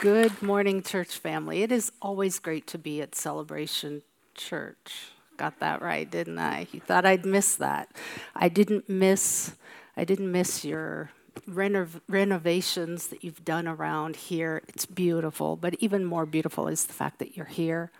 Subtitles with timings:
[0.00, 1.62] Good morning, church family.
[1.62, 4.00] It is always great to be at Celebration
[4.34, 5.10] Church.
[5.36, 6.68] Got that right, didn't I?
[6.72, 7.90] You thought I'd miss that.
[8.34, 9.56] I didn't miss
[9.98, 11.10] I didn't miss your
[11.46, 14.62] renov- renovations that you've done around here.
[14.68, 17.90] It's beautiful, but even more beautiful is the fact that you're here.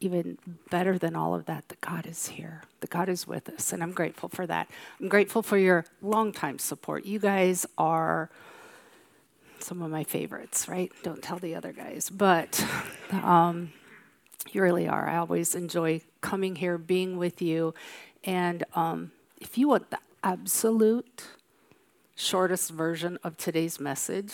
[0.00, 0.38] Even
[0.70, 3.80] better than all of that, that God is here, that God is with us, and
[3.80, 4.68] I'm grateful for that.
[5.00, 7.06] I'm grateful for your longtime support.
[7.06, 8.28] You guys are
[9.62, 10.92] some of my favorites, right?
[11.02, 12.10] Don't tell the other guys.
[12.10, 12.64] But
[13.12, 13.72] um,
[14.50, 15.08] you really are.
[15.08, 17.74] I always enjoy coming here, being with you.
[18.24, 21.24] And um, if you want the absolute
[22.14, 24.32] shortest version of today's message,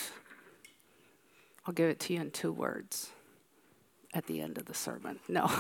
[1.67, 3.11] I'll give it to you in two words
[4.15, 5.19] at the end of the sermon.
[5.29, 5.45] No,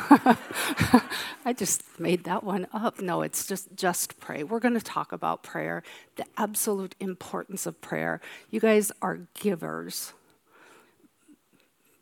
[1.45, 3.01] I just made that one up.
[3.01, 4.43] No, it's just just pray.
[4.43, 5.83] We're going to talk about prayer,
[6.17, 8.21] the absolute importance of prayer.
[8.51, 10.13] You guys are givers,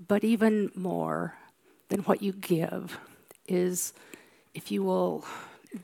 [0.07, 1.35] but even more
[1.89, 2.99] than what you give
[3.49, 3.93] is
[4.55, 5.25] if you will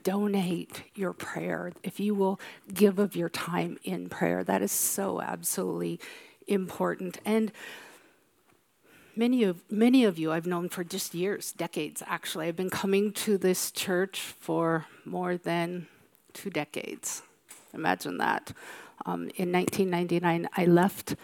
[0.05, 2.41] donate your prayer, if you will
[2.73, 4.43] give of your time in prayer.
[4.45, 6.01] That is so absolutely
[6.47, 7.19] important.
[7.25, 7.53] And
[9.17, 12.47] many of many of you I've known for just years, decades actually.
[12.49, 15.87] I've been coming to this church for more than
[16.33, 17.23] two decades.
[17.75, 18.53] Imagine that.
[19.05, 21.17] Um, in 1999, I left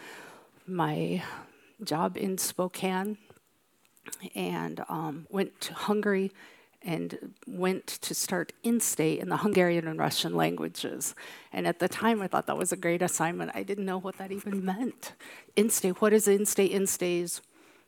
[0.67, 1.23] my
[1.85, 3.19] job in Spokane
[4.35, 6.33] and um, went to Hungary
[6.83, 11.15] and went to start INSTE in the Hungarian and Russian languages.
[11.53, 13.51] And at the time, I thought that was a great assignment.
[13.55, 15.13] I didn't know what that even meant.
[15.57, 16.71] INSTE, what is INSTE?
[16.73, 17.41] INSTE is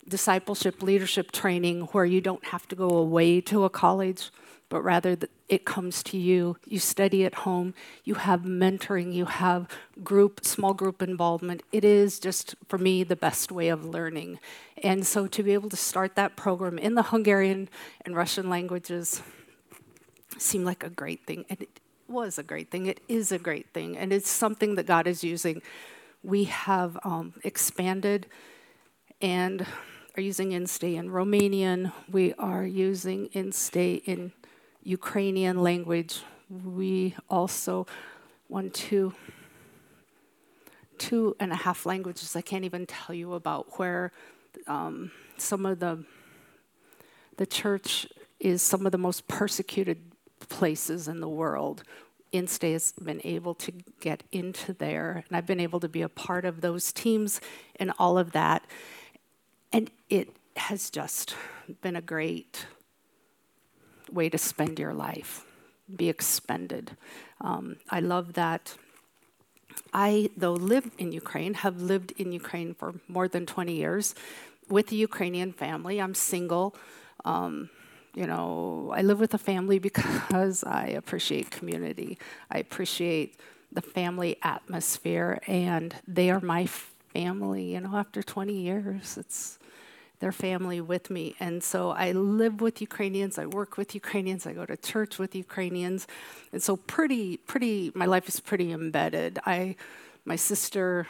[0.08, 4.30] discipleship leadership training where you don't have to go away to a college,
[4.68, 5.16] but rather
[5.48, 6.56] it comes to you.
[6.66, 9.68] You study at home, you have mentoring, you have
[10.02, 11.62] group, small group involvement.
[11.72, 14.38] It is just, for me, the best way of learning.
[14.82, 17.68] And so to be able to start that program in the Hungarian
[18.04, 19.22] and Russian languages
[20.38, 21.44] seemed like a great thing.
[21.50, 22.86] And it was a great thing.
[22.86, 23.96] It is a great thing.
[23.96, 25.62] And it's something that God is using.
[26.22, 28.26] We have um, expanded
[29.20, 29.66] and
[30.16, 31.92] are using INSTE in Romanian.
[32.10, 34.32] We are using INSTE in
[34.82, 36.22] Ukrainian language.
[36.64, 37.86] We also
[38.48, 39.14] want to
[40.98, 44.12] two and a half languages I can't even tell you about where
[44.66, 46.04] um, some of the
[47.36, 48.06] the church
[48.38, 49.98] is some of the most persecuted
[50.48, 51.84] places in the world.
[52.32, 56.08] INSTE has been able to get into there, and I've been able to be a
[56.08, 57.40] part of those teams
[57.76, 58.66] and all of that.
[59.72, 61.34] And it has just
[61.80, 62.66] been a great
[64.10, 65.44] way to spend your life,
[65.94, 66.96] be expended.
[67.40, 68.74] Um, I love that.
[69.92, 74.14] I, though live in Ukraine, have lived in Ukraine for more than 20 years
[74.68, 76.00] with a Ukrainian family.
[76.00, 76.74] I'm single.
[77.24, 77.70] Um,
[78.14, 82.18] you know, I live with a family because I appreciate community.
[82.50, 83.38] I appreciate
[83.72, 87.74] the family atmosphere, and they are my family.
[87.74, 89.59] You know, after 20 years, it's
[90.20, 91.34] their family with me.
[91.40, 95.34] And so I live with Ukrainians, I work with Ukrainians, I go to church with
[95.34, 96.06] Ukrainians.
[96.52, 99.38] And so pretty pretty my life is pretty embedded.
[99.44, 99.76] I
[100.24, 101.06] my sister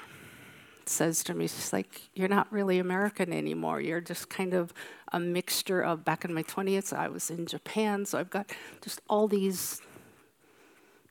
[0.87, 3.81] says to me, she's like, You're not really American anymore.
[3.81, 4.73] You're just kind of
[5.13, 8.51] a mixture of back in my 20s, I was in Japan, so I've got
[8.81, 9.81] just all these,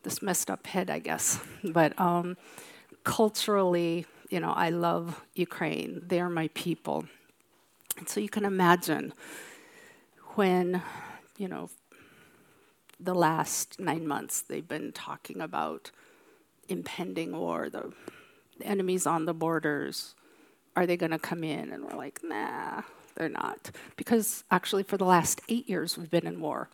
[0.04, 1.40] this messed up head, I guess.
[1.64, 2.38] But um,
[3.04, 6.02] culturally, you know, I love Ukraine.
[6.06, 7.06] They're my people.
[8.00, 9.14] And so you can imagine
[10.36, 10.82] when,
[11.38, 11.70] you know,
[13.00, 15.92] the last nine months they've been talking about
[16.70, 17.92] impending war, the,
[18.58, 20.16] the enemies on the borders.
[20.76, 21.72] Are they going to come in?
[21.72, 22.84] And we're like, nah,
[23.16, 23.72] they're not.
[23.98, 26.70] Because actually, for the last eight years, we've been in war,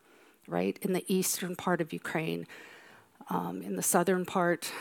[0.48, 0.78] right?
[0.84, 2.46] In the eastern part of Ukraine,
[3.32, 4.72] um, in the southern part,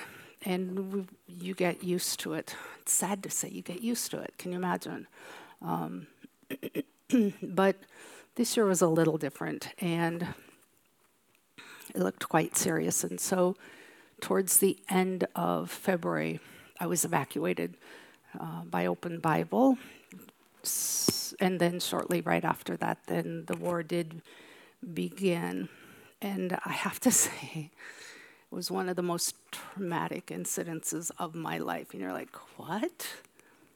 [0.45, 2.55] and we, you get used to it.
[2.81, 4.35] It's sad to say, you get used to it.
[4.37, 5.07] Can you imagine?
[5.63, 6.07] Um,
[7.43, 7.77] but
[8.35, 10.27] this year was a little different and
[11.95, 13.05] it looked quite serious.
[13.05, 13.57] And so,
[14.21, 16.41] towards the end of February,
[16.81, 17.77] I was evacuated
[18.39, 19.79] uh, by Open Bible.
[21.41, 24.23] And then, shortly right after that, then the war did
[24.93, 25.69] begin.
[26.21, 31.59] And I have to say, it was one of the most traumatic incidences of my
[31.59, 31.93] life.
[31.93, 33.07] And you're like, what?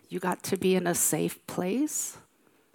[0.09, 2.17] You got to be in a safe place?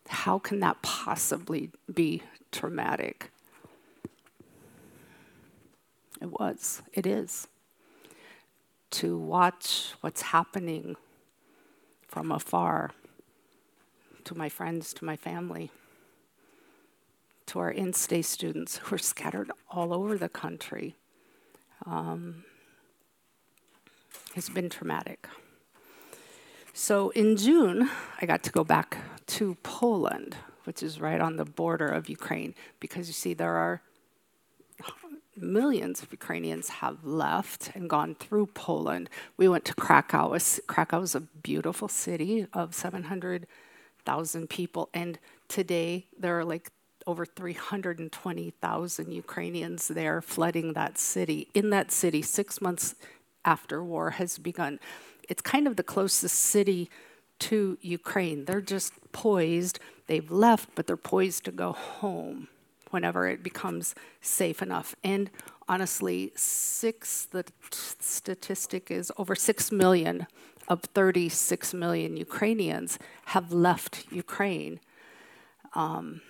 [0.08, 3.32] How can that possibly be traumatic?
[6.22, 7.48] It was, it is.
[8.92, 10.96] To watch what's happening
[12.08, 12.92] from afar,
[14.24, 15.72] to my friends, to my family,
[17.48, 20.96] to our INSTE students who are scattered all over the country.
[21.86, 22.46] Um,
[24.36, 25.28] has been traumatic.
[26.74, 27.90] So in June,
[28.20, 28.98] I got to go back
[29.28, 30.36] to Poland,
[30.66, 33.82] which is right on the border of Ukraine, because you see, there are
[35.36, 39.10] millions of Ukrainians have left and gone through Poland.
[39.38, 40.38] We went to Krakow.
[40.68, 45.18] Krakow is a beautiful city of 700,000 people, and
[45.48, 46.72] today there are like
[47.06, 51.48] over 320,000 Ukrainians there flooding that city.
[51.54, 52.96] In that city, six months
[53.44, 54.80] after war has begun,
[55.28, 56.90] it's kind of the closest city
[57.50, 58.46] to Ukraine.
[58.46, 59.80] They're just poised.
[60.08, 62.48] They've left, but they're poised to go home
[62.92, 64.96] whenever it becomes safe enough.
[65.04, 65.30] And
[65.68, 67.44] honestly, six, the
[68.00, 70.28] statistic is over six million
[70.70, 74.80] of 36 million Ukrainians have left Ukraine.
[75.74, 76.22] Um,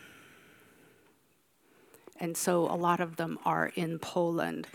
[2.19, 4.68] and so a lot of them are in Poland.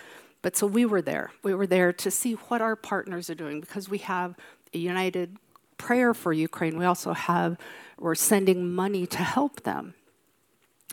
[0.43, 1.32] But so we were there.
[1.43, 4.37] We were there to see what our partners are doing because we have
[4.73, 5.37] a united
[5.78, 6.78] prayer for Ukraine.
[6.78, 7.56] We also have,
[7.98, 9.94] we're sending money to help them.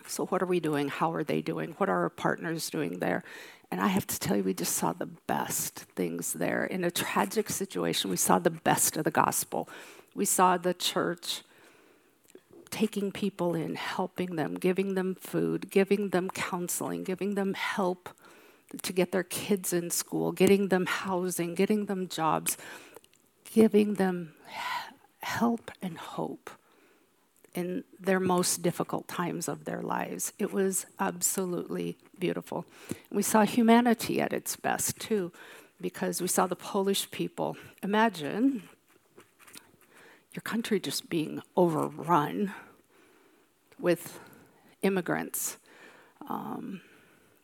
[0.08, 0.88] So, what are we doing?
[0.88, 1.74] How are they doing?
[1.78, 3.24] What are our partners doing there?
[3.72, 6.66] And I have to tell you, we just saw the best things there.
[6.66, 9.68] In a tragic situation, we saw the best of the gospel.
[10.14, 11.42] We saw the church
[12.70, 18.10] taking people in, helping them, giving them food, giving them counseling, giving them help
[18.82, 22.58] to get their kids in school, getting them housing, getting them jobs,
[23.46, 24.35] giving them
[25.22, 26.50] help and hope
[27.54, 30.34] in their most difficult times of their lives.
[30.38, 32.66] It was absolutely beautiful.
[33.12, 35.32] We saw humanity at its best too,
[35.80, 37.58] because we saw the Polish people.
[37.82, 38.64] Imagine
[40.34, 42.54] your country just being overrun
[43.80, 44.20] with
[44.82, 45.58] immigrants.
[46.30, 46.82] Um,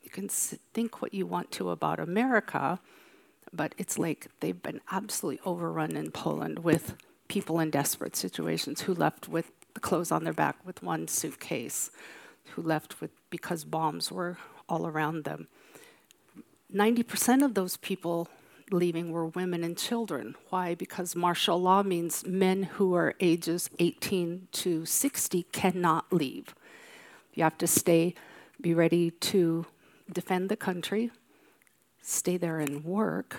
[0.04, 2.80] you can think what you want to about America,
[3.54, 6.96] but it's like they've been absolutely overrun in Poland with
[7.28, 11.92] people in desperate situations who left with the clothes on their back with one suitcase,
[12.56, 14.38] who left with because bombs were
[14.68, 15.48] all around them.
[16.74, 18.28] 90% of those people
[18.72, 20.36] leaving were women and children.
[20.50, 20.76] Why?
[20.76, 26.56] Because martial law means men who are ages 18 to 60 cannot leave.
[27.34, 28.16] You have to stay,
[28.60, 29.66] be ready to
[30.12, 31.12] defend the country,
[32.02, 33.38] stay there and work.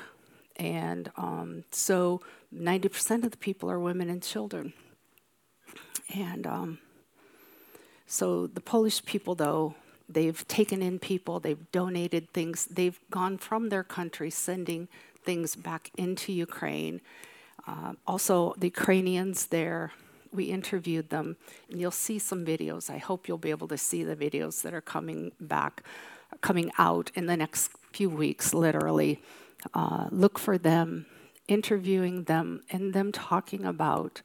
[0.56, 2.20] And um, so
[2.54, 4.72] 90% of the people are women and children.
[6.14, 6.78] And um,
[8.06, 9.74] so the Polish people, though,
[10.08, 14.88] they've taken in people, they've donated things, they've gone from their country sending
[15.24, 17.00] things back into Ukraine.
[17.66, 19.92] Uh, also, the Ukrainians there,
[20.32, 21.36] we interviewed them,
[21.70, 22.90] and you'll see some videos.
[22.90, 25.82] I hope you'll be able to see the videos that are coming back
[26.42, 29.22] coming out in the next few weeks, literally.
[29.72, 31.06] Uh, look for them,
[31.48, 34.20] interviewing them, and them talking about,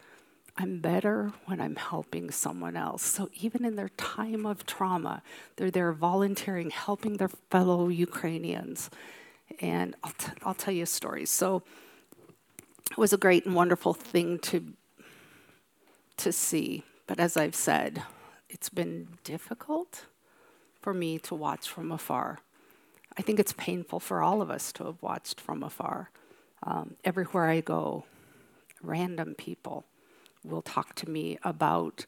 [0.58, 3.04] I'm better when I'm helping someone else.
[3.04, 5.22] So even in their time of trauma,
[5.56, 8.90] they're there volunteering, helping their fellow Ukrainians.
[9.62, 11.26] And I'll, t- I'll tell you a story.
[11.26, 11.62] So
[12.90, 14.74] it was a great and wonderful thing to,
[16.18, 16.84] to see.
[17.06, 18.02] But as I've said,
[18.50, 20.06] it's been difficult
[20.88, 22.40] for me to watch from afar.
[23.18, 26.12] I think it's painful for all of us to have watched from afar.
[26.64, 28.06] Um, everywhere I go,
[28.82, 29.84] random people
[30.46, 32.06] will talk to me about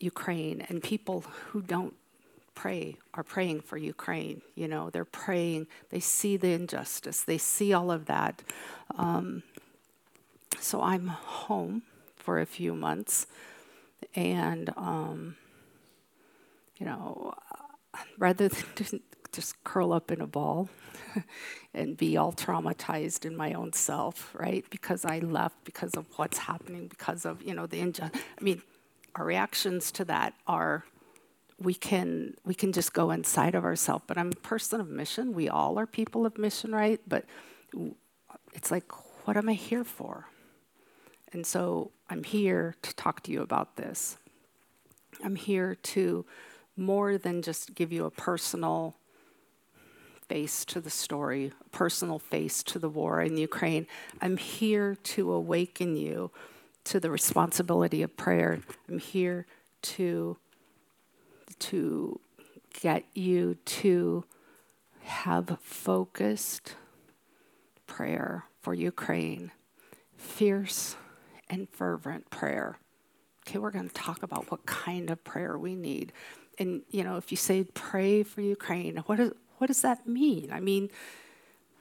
[0.00, 1.92] Ukraine, and people who don't
[2.54, 4.40] pray are praying for Ukraine.
[4.54, 8.42] You know, they're praying, they see the injustice, they see all of that.
[8.96, 9.42] Um,
[10.58, 11.82] so I'm home
[12.16, 13.26] for a few months,
[14.14, 15.36] and, um,
[16.78, 17.34] you know,
[18.18, 18.64] rather than
[19.32, 20.68] just, curl up in a ball
[21.74, 24.64] and be all traumatized in my own self, right?
[24.70, 28.20] Because I left because of what's happening, because of, you know, the injustice.
[28.38, 28.62] I mean,
[29.16, 30.84] our reactions to that are
[31.58, 35.32] we can we can just go inside of ourselves but i'm a person of mission
[35.32, 37.24] we all are people of mission right but
[38.52, 38.90] it's like
[39.26, 40.26] what am i here for
[41.32, 44.16] and so i'm here to talk to you about this
[45.24, 46.24] i'm here to
[46.76, 48.96] more than just give you a personal
[50.28, 53.86] face to the story, a personal face to the war in Ukraine.
[54.20, 56.30] I'm here to awaken you
[56.84, 58.60] to the responsibility of prayer.
[58.88, 59.46] I'm here
[59.82, 60.36] to
[61.58, 62.20] to
[62.80, 64.24] get you to
[65.02, 66.74] have focused
[67.86, 69.52] prayer for Ukraine,
[70.16, 70.96] fierce
[71.48, 72.78] and fervent prayer
[73.46, 76.12] Okay, we're going to talk about what kind of prayer we need.
[76.58, 80.50] And, you know, if you say pray for Ukraine, what, is, what does that mean?
[80.52, 80.90] I mean,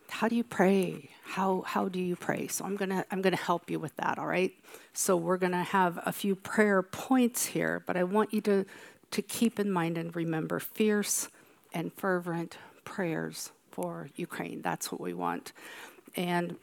[0.10, 1.10] how do you pray?
[1.24, 2.48] How, how do you pray?
[2.48, 4.20] So I'm gonna I'm gonna help you with that.
[4.20, 4.54] All right.
[4.94, 8.66] So we're gonna have a few prayer points here, but I want you to
[9.12, 11.30] to keep in mind and remember fierce
[11.74, 14.62] and fervent prayers for Ukraine.
[14.62, 15.54] That's what we want.
[16.16, 16.56] And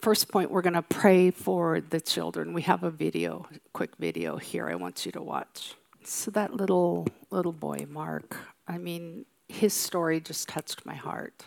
[0.00, 2.52] first point, we're going to pray for the children.
[2.52, 4.68] We have a video, quick video here.
[4.68, 5.74] I want you to watch.
[6.06, 8.36] So that little little boy, Mark.
[8.68, 11.46] I mean, his story just touched my heart.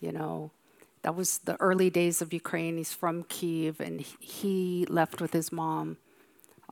[0.00, 0.50] You know,
[1.02, 2.78] that was the early days of Ukraine.
[2.78, 5.98] He's from Kiev, and he left with his mom,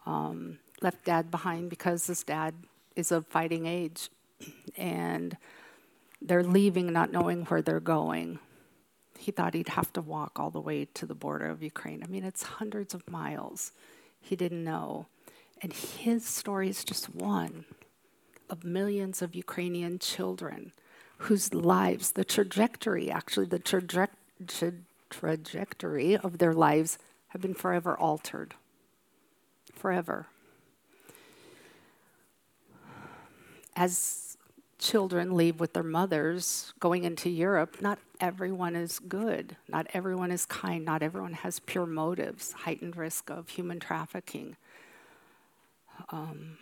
[0.06, 2.54] um, left dad behind because his dad
[2.96, 4.08] is of fighting age,
[4.76, 5.36] and
[6.22, 8.38] they're leaving not knowing where they're going.
[9.18, 12.02] He thought he'd have to walk all the way to the border of Ukraine.
[12.02, 13.72] I mean, it's hundreds of miles.
[14.20, 15.06] He didn't know.
[15.62, 17.64] And his story is just one
[18.50, 20.72] of millions of Ukrainian children
[21.18, 24.08] whose lives, the trajectory, actually, the traje-
[24.46, 24.72] tra-
[25.10, 28.54] trajectory of their lives have been forever altered.
[29.72, 30.26] Forever.
[33.74, 34.36] As
[34.78, 39.56] children leave with their mothers going into Europe, not everyone is good.
[39.68, 40.84] Not everyone is kind.
[40.84, 44.56] Not everyone has pure motives, heightened risk of human trafficking.
[46.10, 46.58] Um,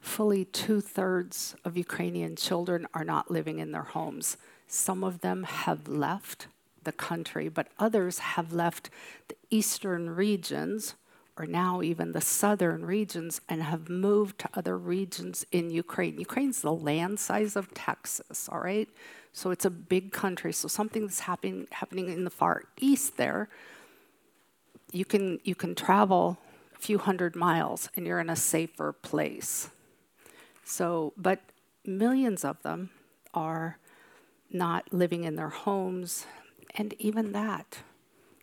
[0.00, 4.36] fully two thirds of Ukrainian children are not living in their homes.
[4.66, 6.46] Some of them have left
[6.84, 8.90] the country, but others have left
[9.28, 10.94] the eastern regions,
[11.36, 16.18] or now even the southern regions, and have moved to other regions in Ukraine.
[16.18, 18.88] Ukraine's the land size of Texas, all right?
[19.32, 20.52] So it's a big country.
[20.52, 23.48] So something that's happening happening in the far east there,
[24.92, 26.38] you can you can travel
[26.78, 29.70] few hundred miles and you're in a safer place.
[30.64, 31.40] So, but
[31.84, 32.90] millions of them
[33.34, 33.78] are
[34.50, 36.26] not living in their homes,
[36.74, 37.78] and even that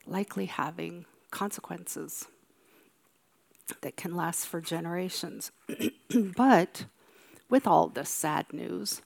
[0.07, 2.27] likely having consequences
[3.81, 5.51] that can last for generations.
[6.35, 6.85] but
[7.49, 9.01] with all this sad news,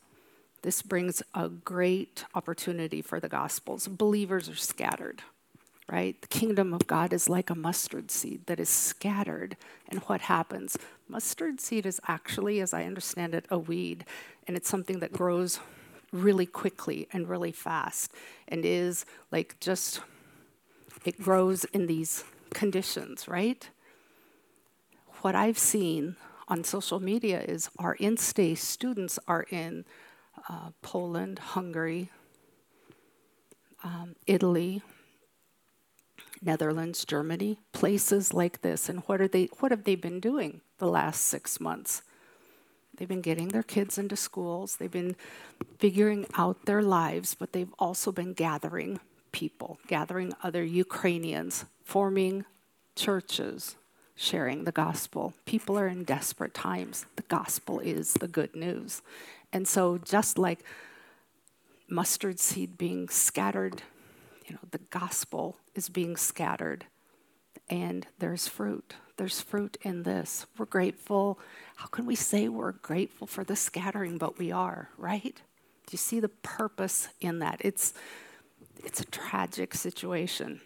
[0.62, 3.88] this brings a great opportunity for the Gospels.
[3.88, 5.22] Believers are scattered,
[5.92, 6.22] right?
[6.22, 9.58] The kingdom of God is like a mustard seed that is scattered.
[9.88, 10.78] And what happens?
[11.08, 14.06] Mustard seed is actually, as I understand it, a weed,
[14.48, 15.60] and it's something that grows
[16.12, 18.12] really quickly and really fast
[18.48, 20.02] and is like just,
[21.06, 23.70] it grows in these conditions, right?
[25.22, 26.16] What I've seen
[26.48, 29.86] on social media is our INSTE students are in
[30.48, 32.10] uh, Poland, Hungary,
[33.84, 34.82] um, Italy,
[36.42, 38.90] Netherlands, Germany, places like this.
[38.90, 42.02] And what are they what have they been doing the last 6 months?
[42.96, 45.16] They've been getting their kids into schools, they've been
[45.78, 49.00] figuring out their lives, but they've also been gathering
[49.32, 52.46] people, gathering other Ukrainians, forming
[52.96, 53.76] churches,
[54.16, 55.34] sharing the gospel.
[55.46, 57.06] People are in desperate times.
[57.16, 59.02] The gospel is the good news.
[59.54, 60.66] And so just like
[61.88, 63.82] mustard seed being scattered
[64.50, 66.86] you know, the gospel is being scattered
[67.70, 68.96] and there's fruit.
[69.18, 70.48] There's fruit in this.
[70.58, 71.40] We're grateful.
[71.76, 75.36] How can we say we're grateful for the scattering, but we are, right?
[75.36, 77.62] Do you see the purpose in that?
[77.62, 77.94] It's
[78.84, 80.62] it's a tragic situation.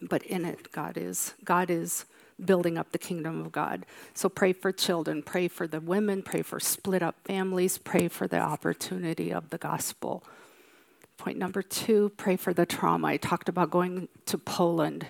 [0.00, 2.06] But in it, God is God is
[2.44, 3.84] building up the kingdom of God.
[4.14, 8.26] So pray for children, pray for the women, pray for split up families, pray for
[8.26, 10.24] the opportunity of the gospel
[11.18, 13.08] Point number two pray for the trauma.
[13.08, 15.08] I talked about going to Poland,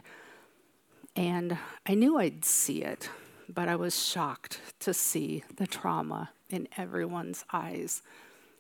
[1.15, 3.11] and I knew I'd see it,
[3.49, 8.03] but I was shocked to see the trauma in everyone's eyes.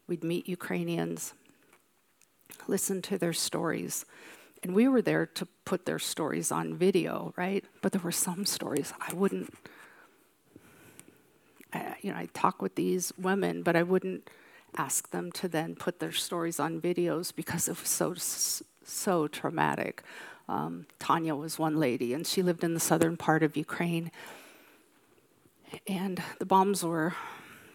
[0.06, 1.32] We'd meet Ukrainians,
[2.66, 4.04] listen to their stories.
[4.62, 7.64] And we were there to put their stories on video, right?
[7.80, 9.54] But there were some stories I wouldn't,
[11.72, 14.28] I, you know, I talk with these women, but I wouldn't
[14.76, 18.14] ask them to then put their stories on videos because it was so
[18.84, 20.02] so traumatic.
[20.48, 24.10] Um, Tanya was one lady, and she lived in the southern part of Ukraine.
[25.86, 27.14] And the bombs were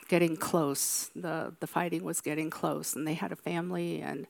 [0.07, 1.11] getting close.
[1.15, 4.01] the The fighting was getting close, and they had a family.
[4.01, 4.27] And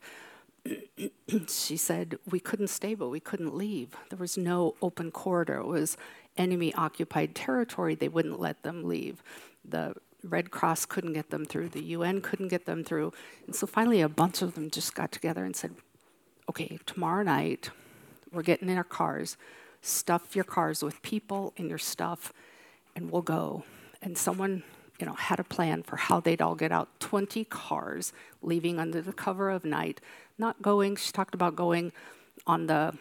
[1.49, 3.89] she said we couldn't stay, but we couldn't leave.
[4.09, 5.57] There was no open corridor.
[5.59, 5.97] It was
[6.37, 7.95] enemy occupied territory.
[7.95, 9.23] They wouldn't let them leave.
[9.63, 13.13] The Red Cross couldn't get them through, the UN couldn't get them through.
[13.45, 15.71] And so finally, a bunch of them just got together and said,
[16.49, 17.69] okay, tomorrow night,
[18.31, 19.37] we're getting in our cars,
[19.81, 22.33] stuff your cars with people and your stuff,
[22.95, 23.63] and we'll go.
[24.01, 24.63] And someone,
[24.99, 26.89] you know, had a plan for how they'd all get out.
[26.99, 29.99] 20 cars leaving under the cover of night,
[30.37, 31.91] not going, she talked about going
[32.47, 32.93] on the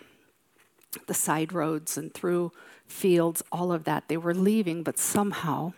[1.06, 2.52] the side roads and through
[2.86, 4.08] fields, all of that.
[4.08, 5.72] They were leaving, but somehow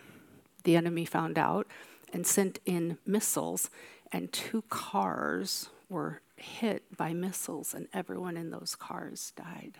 [0.65, 1.67] the enemy found out
[2.11, 3.69] and sent in missiles,
[4.11, 9.77] and two cars were hit by missiles, and everyone in those cars died.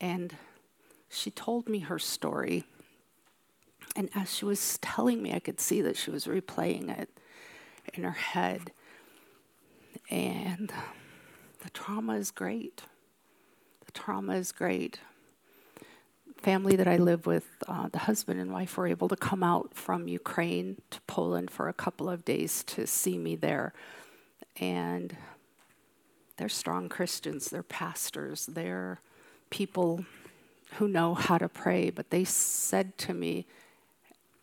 [0.00, 0.36] And
[1.08, 2.64] she told me her story.
[3.96, 7.08] And as she was telling me, I could see that she was replaying it
[7.94, 8.72] in her head.
[10.10, 10.72] And
[11.62, 12.82] the trauma is great.
[13.86, 15.00] The trauma is great.
[16.38, 19.74] Family that I live with, uh, the husband and wife were able to come out
[19.74, 23.72] from Ukraine to Poland for a couple of days to see me there.
[24.60, 25.16] And
[26.36, 29.00] they're strong Christians, they're pastors, they're
[29.50, 30.04] people
[30.74, 31.90] who know how to pray.
[31.90, 33.46] But they said to me,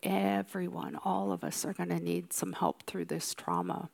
[0.04, 3.90] everyone, all of us are going to need some help through this trauma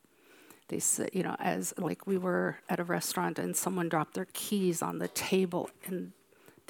[0.71, 4.27] they said, you know, as like we were at a restaurant and someone dropped their
[4.31, 6.13] keys on the table and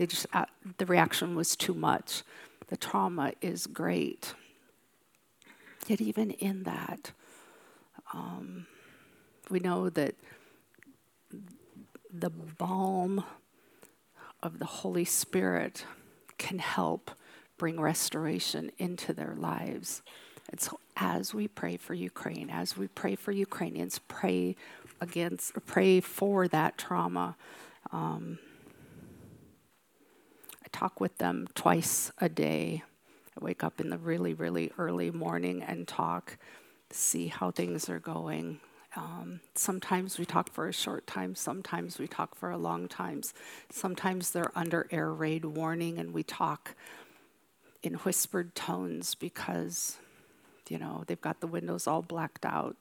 [0.01, 0.45] they just, uh,
[0.79, 2.23] the reaction was too much.
[2.69, 4.33] The trauma is great.
[5.85, 7.11] Yet, even in that,
[8.11, 8.65] um,
[9.51, 10.15] we know that
[12.11, 13.23] the balm
[14.41, 15.85] of the Holy Spirit
[16.39, 17.11] can help
[17.59, 20.01] bring restoration into their lives.
[20.49, 24.55] And so, as we pray for Ukraine, as we pray for Ukrainians, pray
[24.99, 27.35] against, pray for that trauma.
[27.91, 28.39] Um,
[30.71, 32.83] talk with them twice a day.
[33.39, 36.37] I wake up in the really, really early morning and talk,
[36.89, 38.59] see how things are going.
[38.95, 43.21] Um, sometimes we talk for a short time, sometimes we talk for a long time.
[43.69, 46.75] Sometimes they're under air raid warning and we talk
[47.83, 49.97] in whispered tones because
[50.71, 52.77] you know, they've got the windows all blacked out.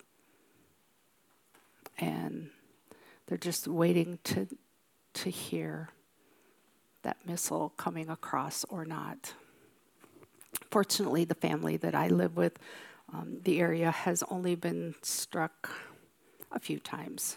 [1.98, 2.50] And
[3.26, 4.46] they're just waiting to,
[5.14, 5.88] to hear
[7.02, 9.34] that missile coming across or not.
[10.70, 12.58] Fortunately, the family that I live with,
[13.12, 15.70] um, the area has only been struck
[16.52, 17.36] a few times.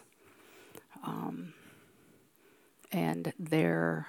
[1.04, 1.54] Um,
[2.92, 4.08] and their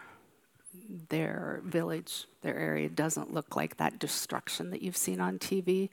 [1.08, 5.88] their village, their area doesn't look like that destruction that you've seen on TV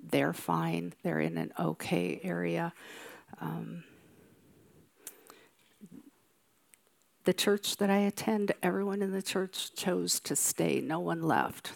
[0.00, 2.72] they're fine, they're in an okay area.
[3.40, 3.84] Um,
[7.26, 10.80] the church that I attend, everyone in the church chose to stay.
[10.80, 11.72] No one left.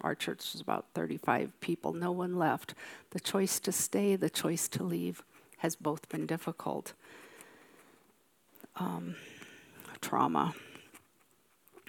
[0.00, 1.92] our church is about 35 people.
[1.92, 2.74] No one left.
[3.10, 5.22] The choice to stay, the choice to leave
[5.58, 6.94] has both been difficult.
[8.76, 9.16] Um,
[10.00, 10.54] trauma.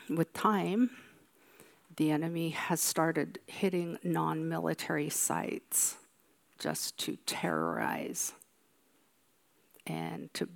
[0.09, 0.89] With time,
[1.95, 5.95] the enemy has started hitting non military sites
[6.59, 8.33] just to terrorize.
[9.87, 10.49] And to,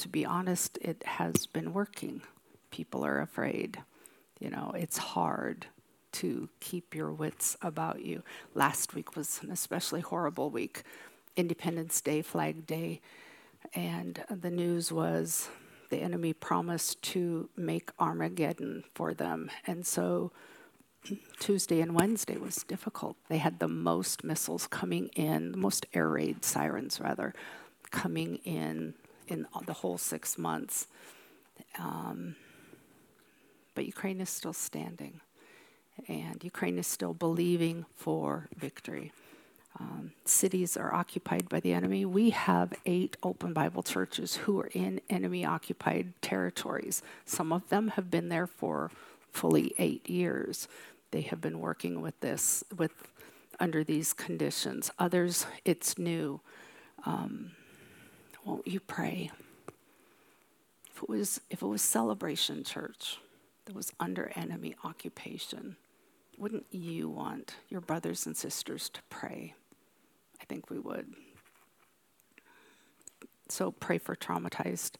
[0.00, 2.22] to be honest, it has been working.
[2.70, 3.78] People are afraid.
[4.38, 5.66] You know, it's hard
[6.12, 8.22] to keep your wits about you.
[8.54, 10.82] Last week was an especially horrible week
[11.36, 13.02] Independence Day, Flag Day.
[13.74, 15.50] And the news was
[15.90, 19.50] the enemy promised to make Armageddon for them.
[19.66, 20.32] And so
[21.40, 23.18] Tuesday and Wednesday was difficult.
[23.28, 27.34] They had the most missiles coming in, the most air raid sirens, rather,
[27.90, 28.94] coming in
[29.30, 30.86] in the whole six months.
[31.78, 32.36] Um,
[33.74, 35.20] but Ukraine is still standing,
[36.08, 39.12] and Ukraine is still believing for victory
[39.78, 42.04] um, cities are occupied by the enemy.
[42.04, 47.02] We have eight open Bible churches who are in enemy occupied territories.
[47.24, 48.90] Some of them have been there for
[49.32, 50.66] fully eight years.
[51.12, 52.92] They have been working with this, with
[53.60, 54.90] under these conditions.
[54.98, 56.40] Others, it's new.
[57.06, 57.52] Um,
[58.44, 59.30] won't you pray?
[60.94, 63.18] If it was, if it was Celebration Church
[63.64, 65.76] that was under enemy occupation,
[66.38, 69.54] wouldn't you want your brothers and sisters to pray?
[70.40, 71.06] I think we would.
[73.48, 74.92] So pray for traumatized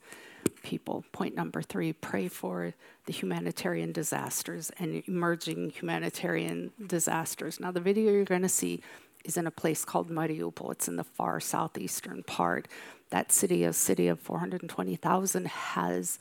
[0.62, 1.05] people.
[1.12, 2.74] Point number three pray for
[3.07, 7.61] the humanitarian disasters and emerging humanitarian disasters.
[7.61, 8.83] Now, the video you're going to see
[9.25, 10.73] is in a place called Mariupol.
[10.73, 12.69] It's in the far southeastern part.
[13.11, 16.19] That city, a city of 420,000, has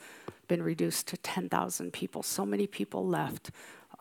[0.48, 2.22] been reduced to 10,000 people.
[2.22, 3.50] So many people left.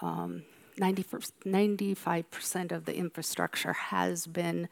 [0.01, 0.43] Um,
[0.79, 1.03] 90,
[1.45, 4.69] 95% of the infrastructure has been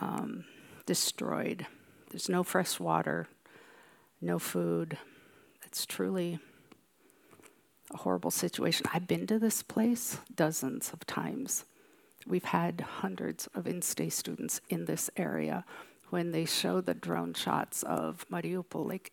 [0.00, 0.44] um,
[0.86, 1.66] destroyed.
[2.10, 3.28] There's no fresh water,
[4.20, 4.96] no food.
[5.66, 6.38] it's truly
[7.92, 8.86] a horrible situation.
[8.94, 11.64] I've been to this place dozens of times.
[12.26, 15.64] We've had hundreds of INSTE students in this area.
[16.10, 19.12] When they show the drone shots of Mariupol, like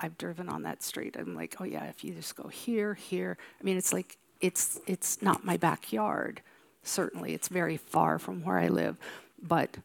[0.00, 1.16] I've driven on that street.
[1.18, 3.36] I'm like, oh yeah, if you just go here, here.
[3.60, 6.42] I mean, it's like it's it's not my backyard.
[6.82, 8.98] Certainly, it's very far from where I live,
[9.42, 9.78] but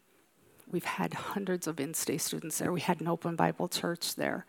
[0.70, 2.72] we've had hundreds of INSTE students there.
[2.72, 4.46] We had an open Bible church there.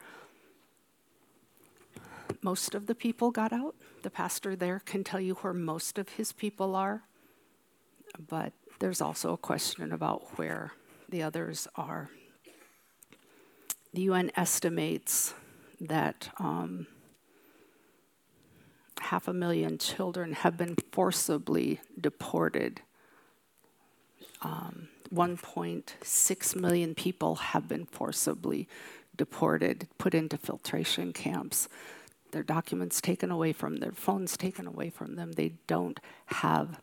[2.42, 3.74] Most of the people got out.
[4.02, 7.02] The pastor there can tell you where most of his people are,
[8.28, 10.72] but there's also a question about where
[11.09, 12.11] the others are.
[13.92, 15.35] The UN estimates
[15.80, 16.87] that um,
[19.00, 22.80] half a million children have been forcibly deported.
[24.42, 28.68] Um, 1.6 million people have been forcibly
[29.16, 31.68] deported, put into filtration camps.
[32.30, 35.33] Their documents taken away from their phones taken away from them.
[35.33, 36.80] They don't have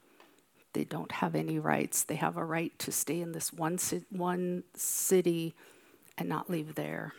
[0.74, 2.04] they don't have any rights.
[2.04, 5.56] They have a right to stay in this one, one city
[6.18, 7.14] and not leave there.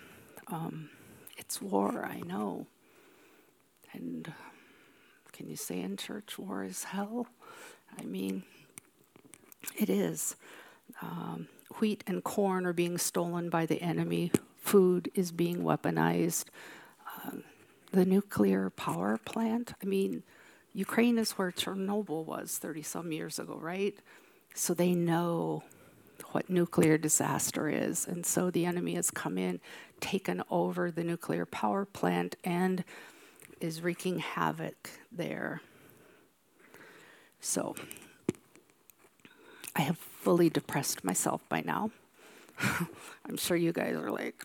[0.49, 0.91] Um,
[1.37, 2.67] it's war, I know.
[3.93, 4.33] And
[5.33, 7.27] can you say in church war is hell?
[7.99, 8.43] I mean,
[9.77, 10.37] it is.
[11.03, 16.47] Um, wheat and corn are being stolen by the enemy, food is being weaponized.
[17.25, 17.45] Um,
[17.93, 20.23] the nuclear power plant, I mean,
[20.75, 23.95] Ukraine is where Chernobyl was 30 some years ago, right?
[24.55, 25.63] So they know
[26.33, 28.07] what nuclear disaster is.
[28.07, 29.61] And so the enemy has come in,
[30.01, 32.85] taken over the nuclear power plant, and
[33.61, 35.63] is wreaking havoc there.
[37.41, 37.75] So
[39.75, 41.91] I have fully depressed myself by now.
[42.61, 44.45] I'm sure you guys are like,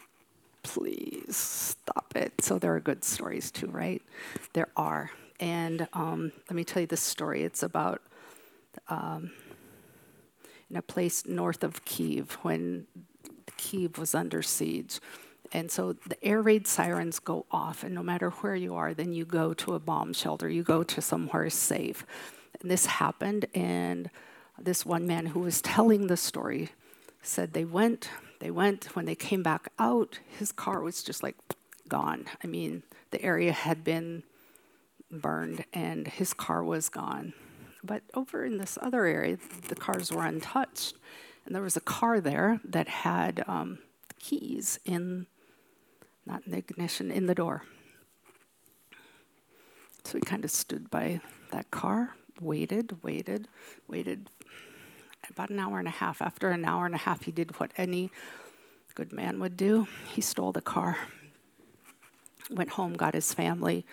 [0.61, 2.33] please stop it.
[2.41, 4.01] So there are good stories too, right?
[4.53, 5.11] There are.
[5.43, 7.43] And um, let me tell you this story.
[7.43, 8.01] It's about
[8.87, 9.31] um,
[10.69, 12.87] in a place north of Kiev when
[13.57, 15.01] Kiev was under siege.
[15.51, 19.11] And so the air raid sirens go off, and no matter where you are, then
[19.11, 22.05] you go to a bomb shelter, you go to somewhere safe.
[22.61, 24.09] And this happened, and
[24.57, 26.69] this one man who was telling the story
[27.21, 31.35] said they went, they went, when they came back out, his car was just like
[31.89, 32.27] gone.
[32.41, 34.23] I mean, the area had been
[35.21, 37.33] burned, and his car was gone.
[37.83, 40.95] But over in this other area, the cars were untouched.
[41.45, 43.79] And there was a car there that had um,
[44.19, 45.27] keys in,
[46.25, 47.63] not in the ignition, in the door.
[50.05, 51.21] So we kind of stood by
[51.51, 53.47] that car, waited, waited,
[53.87, 54.29] waited
[55.29, 56.21] about an hour and a half.
[56.21, 58.11] After an hour and a half, he did what any
[58.95, 59.87] good man would do.
[60.13, 60.97] He stole the car,
[62.49, 63.85] went home, got his family,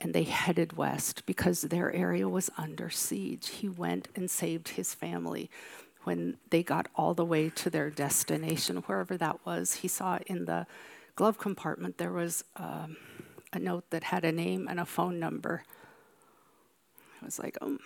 [0.00, 3.48] and they headed west because their area was under siege.
[3.48, 5.50] He went and saved his family.
[6.04, 10.44] When they got all the way to their destination, wherever that was, he saw in
[10.44, 10.66] the
[11.16, 12.96] glove compartment there was um,
[13.52, 15.64] a note that had a name and a phone number.
[17.20, 17.80] I was like, um,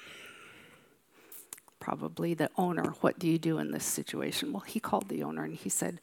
[1.81, 2.94] probably the owner.
[3.01, 4.53] What do you do in this situation?
[4.53, 6.01] Well, he called the owner and he said,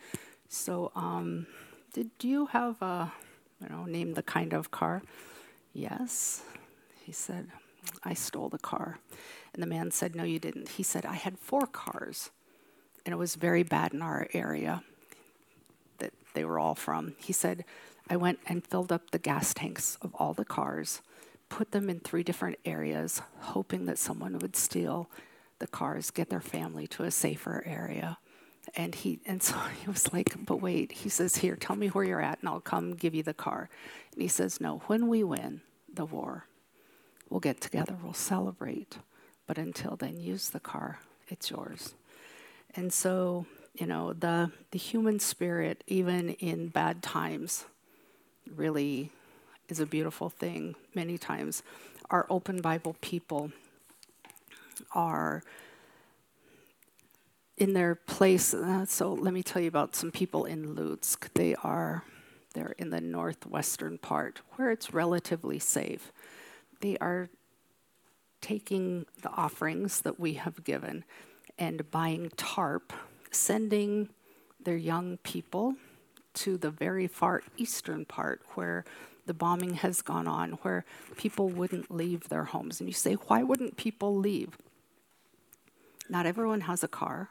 [0.49, 1.45] "So, um,
[1.93, 3.13] did you have a,
[3.61, 5.03] you know, name the kind of car?"
[5.73, 6.43] Yes.
[7.03, 7.47] He said,
[8.03, 8.99] I stole the car.
[9.53, 10.69] And the man said, No, you didn't.
[10.69, 12.29] He said, I had four cars,
[13.05, 14.83] and it was very bad in our area
[15.99, 17.15] that they were all from.
[17.17, 17.65] He said,
[18.09, 21.01] I went and filled up the gas tanks of all the cars,
[21.47, 25.09] put them in three different areas, hoping that someone would steal
[25.59, 28.17] the cars, get their family to a safer area.
[28.75, 32.03] And he and so he was like, but wait, he says, here, tell me where
[32.03, 33.69] you're at and I'll come give you the car.
[34.13, 35.61] And he says, no, when we win
[35.93, 36.45] the war,
[37.29, 38.97] we'll get together, we'll celebrate.
[39.47, 41.95] But until then, use the car, it's yours.
[42.75, 47.65] And so, you know, the the human spirit, even in bad times,
[48.55, 49.11] really
[49.67, 50.75] is a beautiful thing.
[50.93, 51.63] Many times,
[52.09, 53.51] our open Bible people
[54.93, 55.43] are
[57.59, 58.53] in their place.
[58.53, 61.27] Uh, so let me tell you about some people in Lutsk.
[61.33, 62.03] They are
[62.53, 66.11] they're in the northwestern part where it's relatively safe.
[66.81, 67.29] They are
[68.41, 71.03] taking the offerings that we have given
[71.59, 72.91] and buying tarp,
[73.29, 74.09] sending
[74.63, 75.75] their young people
[76.33, 78.83] to the very far eastern part where
[79.25, 80.85] the bombing has gone on, where
[81.17, 82.79] people wouldn't leave their homes.
[82.79, 84.57] And you say, why wouldn't people leave?
[86.09, 87.29] Not everyone has a car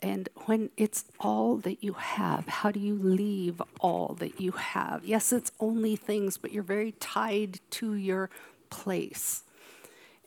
[0.00, 5.04] And when it's all that you have, how do you leave all that you have?
[5.04, 8.30] Yes, it's only things, but you're very tied to your
[8.70, 9.42] place.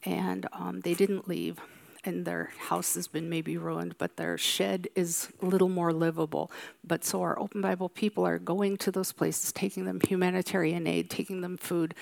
[0.03, 1.59] And um, they didn't leave,
[2.03, 6.51] and their house has been maybe ruined, but their shed is a little more livable.
[6.83, 11.09] But so our Open Bible people are going to those places, taking them humanitarian aid,
[11.09, 11.95] taking them food,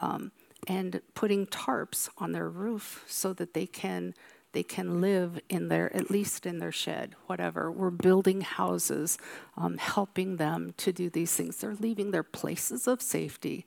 [0.00, 0.32] um,
[0.66, 4.14] and putting tarps on their roof so that they can
[4.52, 7.70] they can live in their, at least in their shed, whatever.
[7.70, 9.18] We're building houses,
[9.56, 11.56] um, helping them to do these things.
[11.56, 13.66] They're leaving their places of safety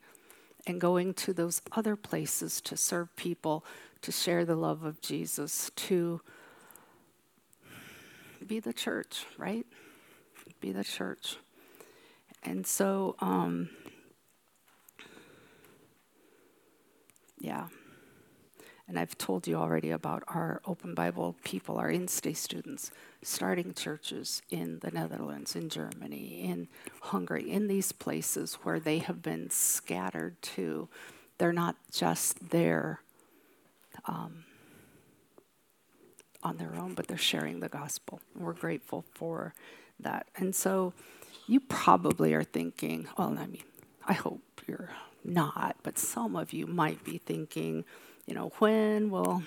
[0.68, 3.66] and going to those other places to serve people,
[4.02, 6.22] to share the love of Jesus, to
[8.46, 9.66] be the church, right?
[10.62, 11.38] Be the church.
[12.44, 13.70] And so, um,
[17.40, 17.68] yeah.
[18.88, 22.92] And I've told you already about our Open Bible people, our INSTE students,
[23.24, 26.68] starting churches in the Netherlands, in Germany, in
[27.02, 30.88] Hungary, in these places where they have been scattered to.
[31.40, 33.02] They're not just there
[34.06, 34.46] um,
[36.44, 38.20] on their own, but they're sharing the gospel.
[38.36, 39.56] We're grateful for
[40.00, 40.28] that.
[40.36, 40.94] And so
[41.48, 43.64] you probably are thinking, well, I mean,
[44.08, 44.92] I hope you're
[45.24, 47.84] not, but some of you might be thinking,
[48.26, 49.44] you know, when will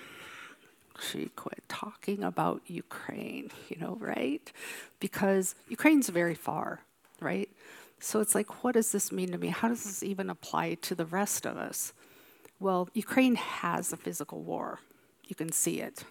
[1.01, 4.53] she quit talking about Ukraine, you know, right?
[5.01, 6.81] Because Ukraine's very far,
[7.21, 7.49] right?
[8.01, 9.49] So it's like, what does this mean to me?
[9.49, 11.93] How does this even apply to the rest of us?
[12.61, 14.81] Well, Ukraine has a physical war.
[15.27, 16.05] You can see it.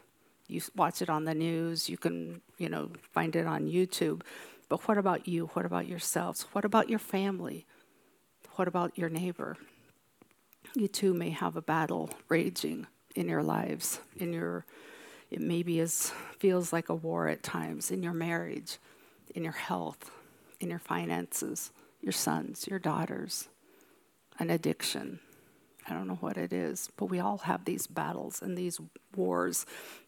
[0.48, 4.22] You watch it on the news, you can, you know, find it on YouTube.
[4.70, 5.48] But what about you?
[5.48, 6.46] What about yourselves?
[6.54, 7.66] What about your family?
[8.56, 9.58] What about your neighbor?
[10.80, 14.66] You too may have a battle raging in your lives, in your
[15.30, 18.78] it maybe is feels like a war at times in your marriage,
[19.36, 20.10] in your health,
[20.60, 23.50] in your finances, your sons, your daughters,
[24.40, 25.20] an addiction.
[25.88, 28.80] I don't know what it is, but we all have these battles and these
[29.16, 29.66] wars.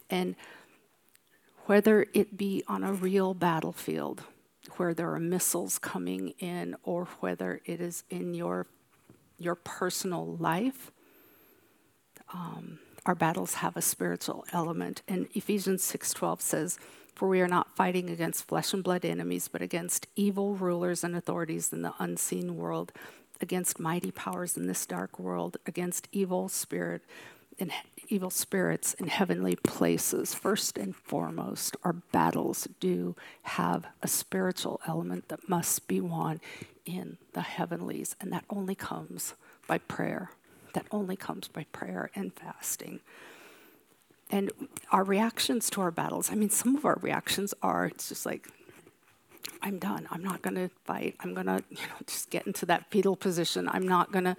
[0.10, 0.36] And
[1.66, 4.24] whether it be on a real battlefield
[4.78, 8.68] where there are missiles coming in or whether it is in your
[9.40, 10.92] your personal life.
[12.34, 16.78] Um, our battles have a spiritual element, and Ephesians 6:12 says,
[17.16, 21.16] "For we are not fighting against flesh and blood enemies, but against evil rulers and
[21.16, 22.92] authorities in the unseen world,
[23.42, 27.02] against mighty powers in this dark world, against evil spirit
[27.58, 27.72] in
[28.10, 30.34] evil spirits in heavenly places.
[30.34, 36.42] First and foremost, our battles do have a spiritual element that must be won
[36.86, 39.36] in the heavenlies, and that only comes
[39.68, 40.32] by prayer.
[40.74, 43.00] That only comes by prayer and fasting.
[44.32, 44.52] And
[44.92, 48.48] our reactions to our battles, I mean, some of our reactions are it's just like,
[49.62, 50.08] I'm done.
[50.12, 51.16] I'm not going to fight.
[51.22, 53.68] I'm going to, you know, just get into that fetal position.
[53.68, 54.38] I'm not going to,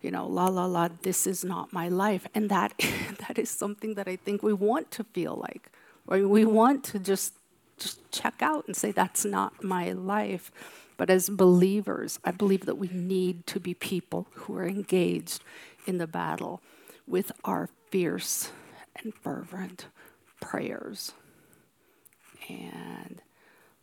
[0.00, 0.88] you know, la la la.
[1.02, 2.72] This is not my life, and that
[3.28, 5.70] that is something that I think we want to feel like.
[6.06, 7.34] Or we want to just
[7.78, 10.50] just check out and say that's not my life.
[10.96, 15.42] But as believers, I believe that we need to be people who are engaged
[15.86, 16.60] in the battle
[17.06, 18.50] with our fierce
[18.96, 19.86] and fervent
[20.40, 21.12] prayers.
[22.48, 23.22] And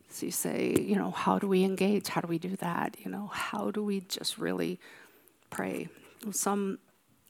[0.08, 2.08] so you say, you know, how do we engage?
[2.08, 2.96] How do we do that?
[3.04, 4.78] You know, how do we just really
[5.50, 5.88] pray?
[6.30, 6.78] Some,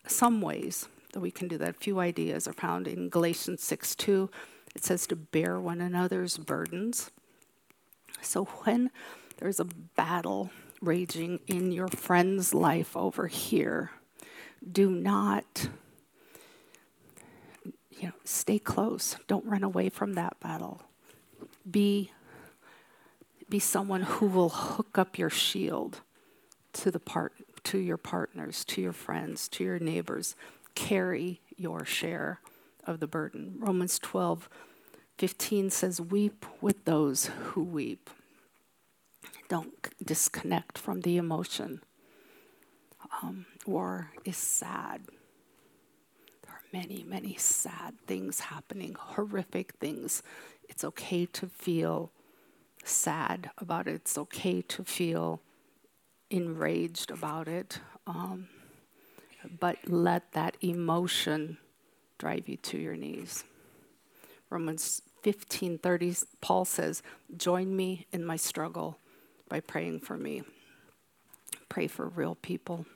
[0.06, 1.70] some ways that we can do that.
[1.70, 4.30] A few ideas are found in Galatians 6 2.
[4.74, 7.10] It says to bear one another's burdens.
[8.22, 8.90] So when
[9.38, 13.90] there's a battle raging in your friend's life over here.
[14.70, 15.68] Do not
[17.90, 19.16] you know, stay close.
[19.26, 20.82] Don't run away from that battle.
[21.68, 22.12] Be
[23.48, 26.02] be someone who will hook up your shield
[26.74, 27.32] to the part
[27.64, 30.34] to your partners, to your friends, to your neighbors.
[30.74, 32.40] Carry your share
[32.84, 33.54] of the burden.
[33.58, 34.48] Romans 12,
[35.18, 38.10] 15 says, Weep with those who weep.
[39.48, 41.80] Don't disconnect from the emotion.
[43.22, 45.02] Um, war is sad.
[46.42, 50.22] There are many, many sad things happening, horrific things.
[50.68, 52.10] It's okay to feel
[52.84, 55.40] sad about it, it's okay to feel
[56.30, 57.80] enraged about it.
[58.06, 58.48] Um,
[59.60, 61.58] but let that emotion
[62.18, 63.44] drive you to your knees.
[64.50, 67.02] Romans 15:30 Paul says,
[67.36, 68.98] "Join me in my struggle
[69.48, 70.42] by praying for me.
[71.68, 72.86] Pray for real people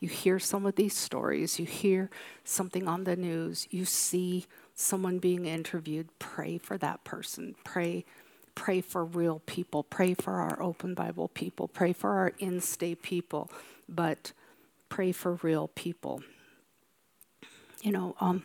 [0.00, 2.10] You hear some of these stories, you hear
[2.44, 7.56] something on the news, you see someone being interviewed, pray for that person.
[7.64, 8.04] Pray
[8.58, 13.48] pray for real people, pray for our open Bible people, pray for our INSTE people,
[13.88, 14.32] but
[14.88, 16.20] pray for real people.
[17.82, 18.42] You know, um,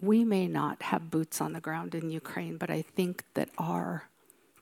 [0.00, 4.04] we may not have boots on the ground in Ukraine, but I think that our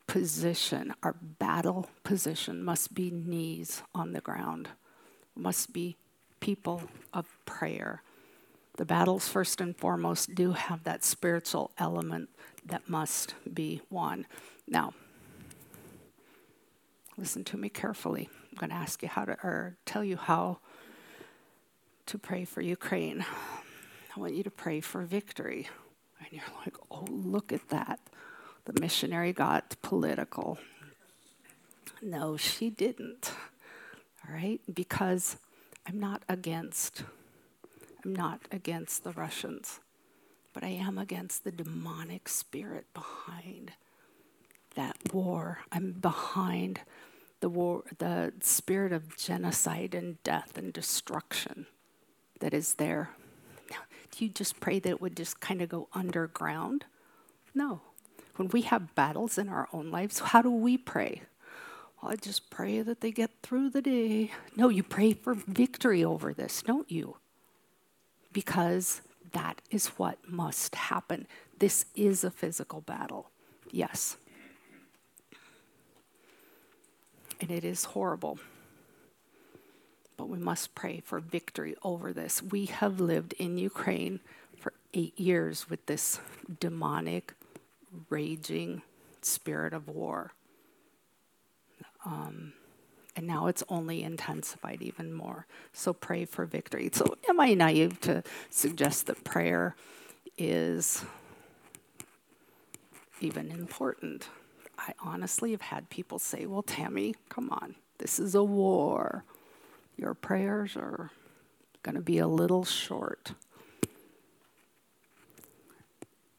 [0.08, 4.70] position, our battle position, must be knees on the ground,
[5.36, 5.96] must be
[6.40, 6.82] people
[7.14, 8.02] of prayer.
[8.76, 12.28] The battles, first and foremost, do have that spiritual element
[12.66, 14.26] that must be won.
[14.66, 14.94] Now,
[17.16, 18.28] listen to me carefully.
[18.50, 20.58] I'm going to ask you how to, or tell you how
[22.06, 23.24] to pray for Ukraine.
[24.16, 25.68] I want you to pray for victory.
[26.18, 28.00] And you're like, oh, look at that.
[28.64, 30.58] The missionary got political.
[32.02, 33.32] No, she didn't.
[34.26, 34.60] All right?
[34.72, 35.36] Because
[35.86, 37.04] I'm not against
[38.04, 39.80] I'm not against the Russians,
[40.52, 43.72] but I am against the demonic spirit behind
[44.74, 45.60] that war.
[45.72, 46.80] I'm behind
[47.40, 51.66] the war the spirit of genocide and death and destruction
[52.40, 53.10] that is there.
[53.70, 53.78] Now,
[54.10, 56.84] do you just pray that it would just kind of go underground?
[57.54, 57.80] No.
[58.36, 61.22] When we have battles in our own lives, how do we pray?
[62.00, 64.30] Well, I just pray that they get through the day.
[64.56, 67.16] No, you pray for victory over this, don't you?
[68.32, 71.26] Because that is what must happen.
[71.58, 73.30] This is a physical battle.
[73.70, 74.16] Yes.
[77.40, 78.38] And it is horrible.
[80.16, 82.42] But we must pray for victory over this.
[82.42, 84.20] We have lived in Ukraine
[84.56, 86.20] for eight years with this
[86.58, 87.34] demonic,
[88.10, 88.82] raging
[89.22, 90.32] spirit of war.
[92.04, 92.52] Um,
[93.18, 95.44] and now it's only intensified even more.
[95.72, 96.88] So pray for victory.
[96.92, 99.74] So, am I naive to suggest that prayer
[100.38, 101.04] is
[103.20, 104.28] even important?
[104.78, 109.24] I honestly have had people say, Well, Tammy, come on, this is a war.
[109.96, 111.10] Your prayers are
[111.82, 113.32] going to be a little short.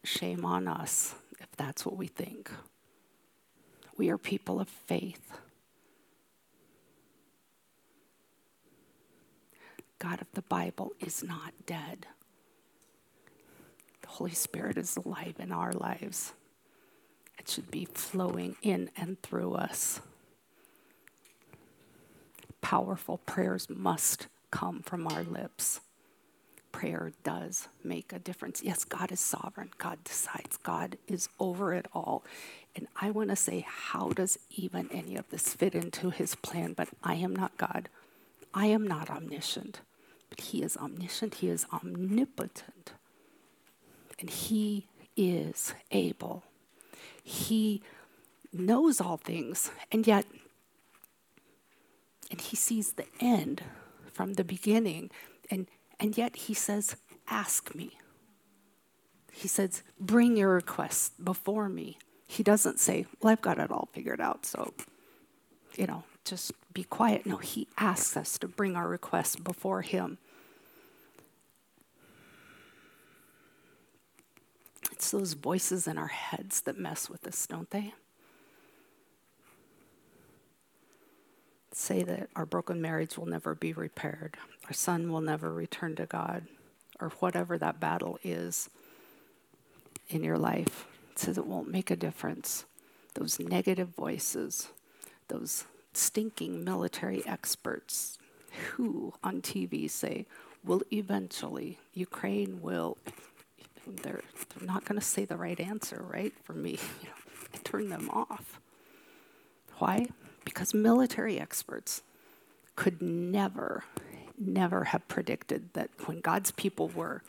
[0.06, 2.50] Shame on us if that's what we think.
[3.98, 5.34] We are people of faith.
[10.00, 12.08] God of the Bible is not dead.
[14.02, 16.34] The Holy Spirit is alive in our lives.
[17.38, 20.02] It should be flowing in and through us.
[22.62, 25.82] Powerful prayers must come from our lips.
[26.72, 28.62] Prayer does make a difference.
[28.64, 29.72] Yes, God is sovereign.
[29.78, 30.58] God decides.
[30.58, 32.24] God is over it all.
[32.76, 36.74] And I want to say, how does even any of this fit into his plan?
[36.74, 37.90] But I am not God.
[38.54, 39.82] I am not omniscient.
[40.38, 42.94] He is omniscient, He is omnipotent,
[44.20, 46.44] and He is able.
[47.24, 47.82] He
[48.54, 50.26] knows all things, and yet,
[52.32, 53.64] and He sees the end
[54.12, 55.12] from the beginning,
[55.50, 55.68] and,
[56.00, 56.96] and yet He says,
[57.28, 57.98] Ask me.
[59.32, 61.98] He says, Bring your requests before me.
[62.28, 64.74] He doesn't say, Well, I've got it all figured out, so,
[65.76, 67.26] you know, just be quiet.
[67.26, 70.20] No, he asks us to bring our requests before him.
[74.92, 77.94] It's those voices in our heads that mess with us, don't they?
[81.72, 86.06] Say that our broken marriage will never be repaired, our son will never return to
[86.06, 86.44] God,
[87.00, 88.70] or whatever that battle is
[90.10, 90.86] in your life.
[91.14, 92.66] It says it won't make a difference.
[93.14, 94.68] Those negative voices,
[95.30, 95.66] those
[96.00, 98.18] stinking military experts
[98.72, 100.26] who on TV say,
[100.64, 102.98] will eventually, Ukraine will,
[103.86, 106.34] they're, they're not going to say the right answer, right?
[106.44, 107.16] For me, you know,
[107.54, 108.60] I turn them off.
[109.78, 110.08] Why?
[110.46, 112.02] Because military experts
[112.76, 113.84] could never,
[114.38, 117.24] never have predicted that when God's people were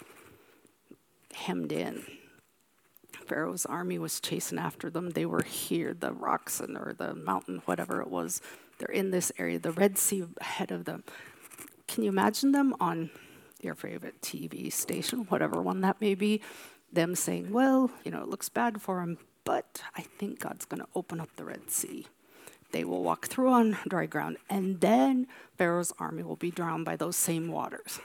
[1.33, 2.05] hemmed in,
[3.27, 5.11] Pharaoh's army was chasing after them.
[5.11, 8.41] They were here, the rocks and or the mountain, whatever it was.
[8.81, 11.05] They're in this area, the Red Sea ahead of them.
[11.87, 13.11] Can you imagine them on
[13.61, 16.41] your favorite TV station, whatever one that may be,
[16.93, 20.81] them saying, well, you know, it looks bad for them, but I think God's going
[20.81, 22.07] to open up the Red Sea.
[22.73, 26.97] They will walk through on dry ground, and then Pharaoh's army will be drowned by
[26.97, 28.01] those same waters.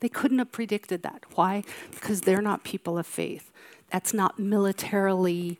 [0.00, 1.24] They couldn't have predicted that.
[1.34, 1.64] Why?
[1.90, 3.50] Because they're not people of faith
[3.90, 5.58] that's not militarily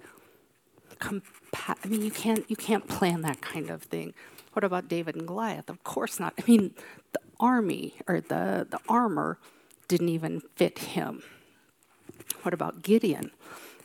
[0.98, 4.14] compa- I mean, you can't you can't plan that kind of thing.
[4.56, 5.68] What about David and Goliath?
[5.68, 6.32] Of course not.
[6.38, 6.74] I mean,
[7.12, 9.38] the army or the, the armor
[9.86, 11.22] didn't even fit him.
[12.40, 13.32] What about Gideon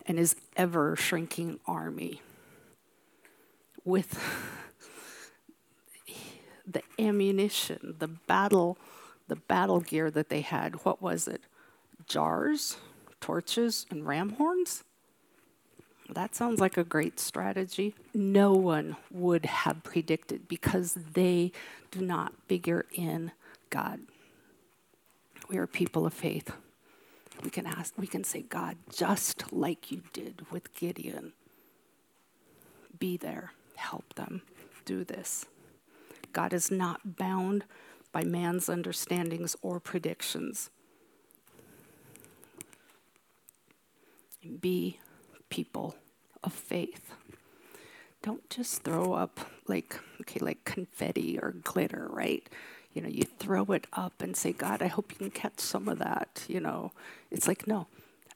[0.06, 2.22] and his ever shrinking army?
[3.84, 4.16] With
[6.66, 8.78] the ammunition, the battle,
[9.28, 11.42] the battle gear that they had, what was it?
[12.08, 12.78] Jars,
[13.20, 14.84] torches, and ram horns?
[16.14, 17.94] That sounds like a great strategy.
[18.14, 21.52] No one would have predicted because they
[21.90, 23.32] do not figure in
[23.70, 24.00] God.
[25.48, 26.52] We are people of faith.
[27.42, 31.32] We can ask, we can say, God, just like you did with Gideon,
[32.98, 34.42] be there, help them,
[34.84, 35.46] do this.
[36.32, 37.64] God is not bound
[38.12, 40.70] by man's understandings or predictions.
[44.60, 44.98] Be
[45.48, 45.96] people
[46.42, 47.14] of faith.
[48.22, 52.48] Don't just throw up like okay, like confetti or glitter, right?
[52.92, 55.88] You know, you throw it up and say, God, I hope you can catch some
[55.88, 56.44] of that.
[56.48, 56.92] You know,
[57.30, 57.86] it's like, no.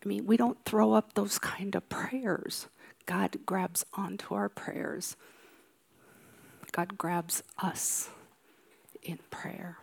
[0.04, 2.66] I mean, we don't throw up those kind of prayers.
[3.06, 5.16] God grabs onto our prayers.
[6.72, 8.10] God grabs us
[9.02, 9.78] in prayer.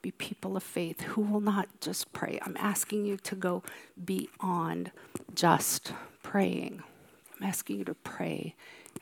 [0.00, 2.38] Be people of faith who will not just pray.
[2.42, 3.62] I'm asking you to go
[4.02, 4.92] beyond
[5.34, 5.92] just
[6.22, 6.82] praying.
[7.36, 8.54] I'm asking you to pray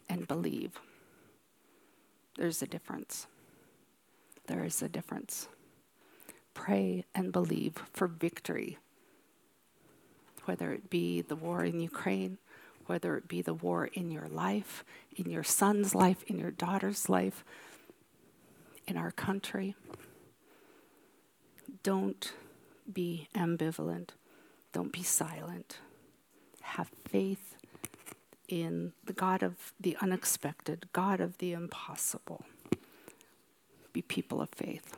[0.08, 0.80] and believe.
[2.36, 3.26] There's a difference.
[4.46, 5.48] There is a difference.
[6.54, 8.78] Pray and believe for victory,
[10.44, 12.38] whether it be the war in Ukraine,
[12.86, 14.84] whether it be the war in your life,
[15.16, 17.44] in your son's life, in your daughter's life,
[18.86, 19.74] in our country.
[21.86, 22.32] Don't
[22.92, 24.08] be ambivalent.
[24.72, 25.78] Don't be silent.
[26.60, 27.54] Have faith
[28.48, 32.44] in the God of the unexpected, God of the impossible.
[33.92, 34.96] Be people of faith.